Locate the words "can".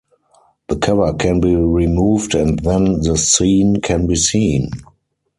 1.13-1.41, 3.81-4.07